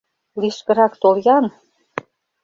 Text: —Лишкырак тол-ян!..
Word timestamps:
—Лишкырак 0.41 0.93
тол-ян!.. 1.01 1.45